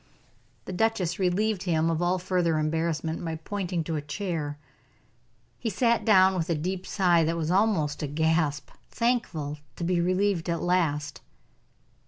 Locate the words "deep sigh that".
6.55-7.37